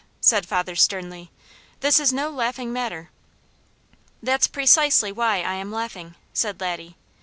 [0.19, 1.29] said father sternly.
[1.81, 3.11] "This is no laughing matter."
[4.23, 6.95] "That's precisely why I am laughing," said Laddie.